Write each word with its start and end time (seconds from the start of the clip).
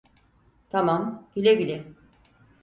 Tamam, 0.69 1.27
güle 1.35 1.53
güle. 1.53 1.85